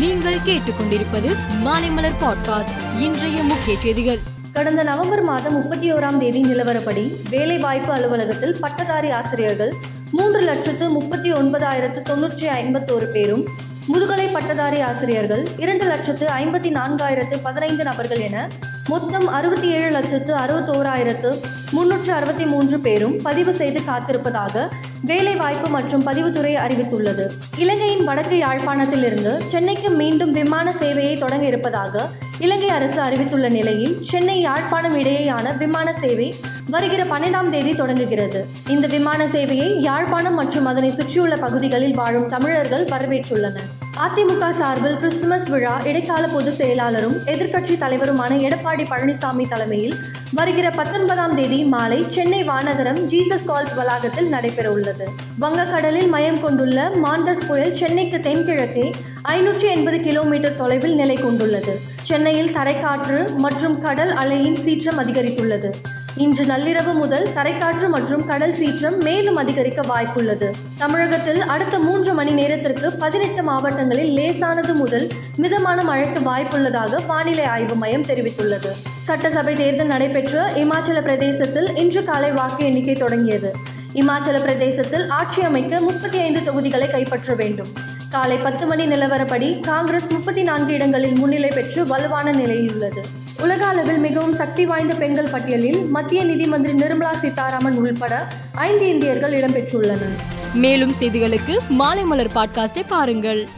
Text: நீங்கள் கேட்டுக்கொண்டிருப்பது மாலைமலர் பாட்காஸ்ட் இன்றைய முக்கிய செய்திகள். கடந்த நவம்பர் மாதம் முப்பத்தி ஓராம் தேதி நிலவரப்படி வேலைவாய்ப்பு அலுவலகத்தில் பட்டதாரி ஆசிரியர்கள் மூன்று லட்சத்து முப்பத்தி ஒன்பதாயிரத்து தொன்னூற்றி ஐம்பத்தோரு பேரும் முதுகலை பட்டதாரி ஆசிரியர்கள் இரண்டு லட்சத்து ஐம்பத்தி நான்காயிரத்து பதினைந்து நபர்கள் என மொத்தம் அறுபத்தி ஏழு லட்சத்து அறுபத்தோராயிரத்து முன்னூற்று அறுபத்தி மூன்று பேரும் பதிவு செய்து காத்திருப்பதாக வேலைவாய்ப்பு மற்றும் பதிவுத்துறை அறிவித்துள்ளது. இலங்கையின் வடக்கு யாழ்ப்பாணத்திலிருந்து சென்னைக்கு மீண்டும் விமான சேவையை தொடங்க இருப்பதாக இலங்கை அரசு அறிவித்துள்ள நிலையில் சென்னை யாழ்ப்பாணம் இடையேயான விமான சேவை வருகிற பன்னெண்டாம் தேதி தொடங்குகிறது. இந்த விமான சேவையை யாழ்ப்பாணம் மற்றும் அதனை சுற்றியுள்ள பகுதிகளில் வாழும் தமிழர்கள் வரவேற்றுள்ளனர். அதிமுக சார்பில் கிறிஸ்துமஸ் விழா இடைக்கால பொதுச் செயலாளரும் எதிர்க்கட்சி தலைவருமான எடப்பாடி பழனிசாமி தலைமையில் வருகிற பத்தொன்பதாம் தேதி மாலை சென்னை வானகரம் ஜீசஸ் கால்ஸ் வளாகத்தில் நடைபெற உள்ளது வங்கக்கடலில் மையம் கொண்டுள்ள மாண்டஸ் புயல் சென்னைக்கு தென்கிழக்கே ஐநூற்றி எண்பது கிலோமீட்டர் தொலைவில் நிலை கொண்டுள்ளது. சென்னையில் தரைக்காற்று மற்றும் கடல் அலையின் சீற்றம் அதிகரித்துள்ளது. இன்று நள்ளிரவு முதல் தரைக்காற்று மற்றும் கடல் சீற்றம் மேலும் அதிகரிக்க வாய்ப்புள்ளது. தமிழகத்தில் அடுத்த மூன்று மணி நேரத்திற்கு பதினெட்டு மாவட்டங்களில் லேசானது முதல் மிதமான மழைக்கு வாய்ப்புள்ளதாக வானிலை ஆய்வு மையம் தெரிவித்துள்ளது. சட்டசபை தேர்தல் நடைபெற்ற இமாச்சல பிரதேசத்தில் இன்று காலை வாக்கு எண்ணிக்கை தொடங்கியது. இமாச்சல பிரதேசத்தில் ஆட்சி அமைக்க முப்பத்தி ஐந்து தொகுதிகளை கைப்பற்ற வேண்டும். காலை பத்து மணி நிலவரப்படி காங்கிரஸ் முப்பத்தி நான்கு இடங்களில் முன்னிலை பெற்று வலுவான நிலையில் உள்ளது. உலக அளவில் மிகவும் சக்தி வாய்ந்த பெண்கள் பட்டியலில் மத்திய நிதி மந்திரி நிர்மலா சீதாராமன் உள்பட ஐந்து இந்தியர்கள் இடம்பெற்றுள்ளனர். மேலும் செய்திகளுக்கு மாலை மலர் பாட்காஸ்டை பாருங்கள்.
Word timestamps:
நீங்கள் 0.00 0.42
கேட்டுக்கொண்டிருப்பது 0.44 1.30
மாலைமலர் 1.64 2.18
பாட்காஸ்ட் 2.20 2.76
இன்றைய 2.98 3.42
முக்கிய 3.42 3.78
செய்திகள். 3.80 4.20
கடந்த 4.52 4.82
நவம்பர் 4.82 5.22
மாதம் 5.22 5.52
முப்பத்தி 5.52 5.92
ஓராம் 5.92 6.18
தேதி 6.18 6.42
நிலவரப்படி 6.42 7.04
வேலைவாய்ப்பு 7.30 7.92
அலுவலகத்தில் 7.92 8.56
பட்டதாரி 8.60 9.10
ஆசிரியர்கள் 9.10 9.72
மூன்று 10.10 10.40
லட்சத்து 10.40 10.88
முப்பத்தி 10.90 11.32
ஒன்பதாயிரத்து 11.32 12.00
தொன்னூற்றி 12.02 12.46
ஐம்பத்தோரு 12.54 13.04
பேரும் 13.12 13.44
முதுகலை 13.86 14.26
பட்டதாரி 14.26 14.80
ஆசிரியர்கள் 14.80 15.48
இரண்டு 15.56 15.84
லட்சத்து 15.84 16.26
ஐம்பத்தி 16.26 16.70
நான்காயிரத்து 16.70 17.38
பதினைந்து 17.42 17.84
நபர்கள் 17.84 18.20
என 18.20 18.48
மொத்தம் 18.88 19.26
அறுபத்தி 19.28 19.68
ஏழு 19.68 19.90
லட்சத்து 19.90 20.34
அறுபத்தோராயிரத்து 20.34 21.30
முன்னூற்று 21.70 22.12
அறுபத்தி 22.12 22.44
மூன்று 22.44 22.80
பேரும் 22.80 23.16
பதிவு 23.22 23.54
செய்து 23.54 23.80
காத்திருப்பதாக 23.80 24.68
வேலைவாய்ப்பு 25.02 25.68
மற்றும் 25.68 26.06
பதிவுத்துறை 26.06 26.54
அறிவித்துள்ளது. 26.54 27.30
இலங்கையின் 27.58 28.04
வடக்கு 28.04 28.36
யாழ்ப்பாணத்திலிருந்து 28.38 29.38
சென்னைக்கு 29.48 29.90
மீண்டும் 29.90 30.32
விமான 30.32 30.74
சேவையை 30.80 31.18
தொடங்க 31.18 31.46
இருப்பதாக 31.46 32.08
இலங்கை 32.38 32.68
அரசு 32.68 33.00
அறிவித்துள்ள 33.00 33.48
நிலையில் 33.48 34.02
சென்னை 34.02 34.40
யாழ்ப்பாணம் 34.40 34.96
இடையேயான 34.96 35.56
விமான 35.56 35.92
சேவை 35.92 36.34
வருகிற 36.68 37.04
பன்னெண்டாம் 37.04 37.50
தேதி 37.50 37.72
தொடங்குகிறது. 37.72 38.46
இந்த 38.68 38.86
விமான 38.86 39.26
சேவையை 39.26 39.80
யாழ்ப்பாணம் 39.80 40.34
மற்றும் 40.34 40.64
அதனை 40.64 40.90
சுற்றியுள்ள 40.90 41.36
பகுதிகளில் 41.36 41.94
வாழும் 41.94 42.28
தமிழர்கள் 42.28 42.84
வரவேற்றுள்ளனர். 42.84 43.79
அதிமுக 44.04 44.44
சார்பில் 44.50 44.96
கிறிஸ்துமஸ் 44.96 45.48
விழா 45.48 45.72
இடைக்கால 45.86 46.26
பொதுச் 46.26 46.56
செயலாளரும் 46.60 47.16
எதிர்க்கட்சி 47.26 47.74
தலைவருமான 47.78 48.36
எடப்பாடி 48.46 48.84
பழனிசாமி 48.90 49.48
தலைமையில் 49.48 49.96
வருகிற 50.34 50.70
பத்தொன்பதாம் 50.70 51.34
தேதி 51.34 51.64
மாலை 51.64 51.98
சென்னை 52.08 52.40
வானகரம் 52.48 53.00
ஜீசஸ் 53.06 53.46
கால்ஸ் 53.46 53.74
வளாகத்தில் 53.74 54.28
நடைபெற 54.28 54.72
உள்ளது 54.72 55.06
வங்கக்கடலில் 55.40 56.08
மையம் 56.08 56.40
கொண்டுள்ள 56.40 56.88
மாண்டஸ் 57.04 57.46
புயல் 57.46 57.76
சென்னைக்கு 57.76 58.18
தென்கிழக்கே 58.18 58.86
ஐநூற்றி 59.28 59.68
எண்பது 59.76 60.00
கிலோமீட்டர் 60.00 60.56
தொலைவில் 60.56 60.94
நிலை 60.94 61.16
கொண்டுள்ளது. 61.16 61.76
சென்னையில் 62.02 62.54
தரைக்காற்று 62.56 63.36
மற்றும் 63.36 63.80
கடல் 63.80 64.10
அலையின் 64.10 64.56
சீற்றம் 64.56 64.98
அதிகரித்துள்ளது. 64.98 65.70
இன்று 66.16 66.44
நள்ளிரவு 66.44 66.94
முதல் 66.94 67.28
தரைக்காற்று 67.36 67.88
மற்றும் 67.88 68.26
கடல் 68.26 68.54
சீற்றம் 68.54 69.02
மேலும் 69.02 69.36
அதிகரிக்க 69.36 69.80
வாய்ப்புள்ளது. 69.80 70.50
தமிழகத்தில் 70.78 71.40
அடுத்த 71.40 71.78
மூன்று 71.78 72.14
மணி 72.14 72.30
நேரத்திற்கு 72.30 72.92
பதினெட்டு 72.92 73.42
மாவட்டங்களில் 73.42 74.12
லேசானது 74.12 74.74
முதல் 74.74 75.08
மிதமான 75.36 75.82
மழைக்கு 75.82 76.20
வாய்ப்புள்ளதாக 76.30 77.06
வானிலை 77.06 77.44
ஆய்வு 77.44 77.74
மையம் 77.74 78.02
தெரிவித்துள்ளது. 78.02 78.70
சட்டசபை 79.02 79.54
தேர்தல் 79.54 79.86
நடைபெற்ற 79.86 80.52
இமாச்சல 80.54 81.02
பிரதேசத்தில் 81.02 81.76
இன்று 81.76 82.04
காலை 82.04 82.32
வாக்கு 82.32 82.64
எண்ணிக்கை 82.64 82.94
தொடங்கியது. 82.94 83.52
இமாச்சல 83.94 84.40
பிரதேசத்தில் 84.40 85.08
ஆட்சி 85.08 85.42
அமைக்க 85.42 85.80
முப்பத்தி 85.80 86.18
ஐந்து 86.18 86.44
தொகுதிகளை 86.44 86.90
கைப்பற்ற 86.90 87.34
வேண்டும். 87.34 87.68
காலை 88.10 88.36
பத்து 88.36 88.66
மணி 88.66 88.86
நிலவரப்படி 88.86 89.60
காங்கிரஸ் 89.60 90.10
முப்பத்தி 90.10 90.42
நான்கு 90.42 90.72
இடங்களில் 90.72 91.18
முன்னிலை 91.18 91.50
பெற்று 91.54 91.86
வலுவான 91.86 92.30
நிலையில் 92.30 92.72
உள்ளது. 92.72 93.19
உலக 93.40 93.66
அளவில் 93.66 93.98
மிகவும் 93.98 94.32
சக்தி 94.32 94.66
வாய்ந்த 94.66 94.94
பெண்கள் 94.94 95.28
பட்டியலில் 95.30 95.86
மத்திய 95.86 96.24
நிதி 96.24 96.46
மந்திரி 96.46 96.78
நிர்மலா 96.78 97.12
சீதாராமன் 97.18 97.76
உள்பட 97.76 98.26
ஐந்து 98.54 98.88
இந்தியர்கள் 98.88 99.32
இடம்பெற்றுள்ளனர். 99.32 100.16
மேலும் 100.54 100.92
செய்திகளுக்கு 101.00 101.58
மாலை 101.68 102.04
மலர் 102.04 102.30
பாட்காஸ்டை 102.34 102.82
பாருங்கள். 102.88 103.48